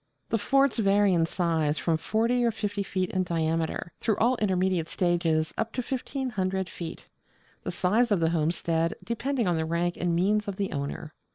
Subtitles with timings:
[0.29, 4.87] The forts vary in size from 40 or 50 feet in diameter, through all intermediate
[4.87, 7.05] stages up to 1,500 feet:
[7.61, 11.13] the size of the homestead depending on the rank and means of the owner.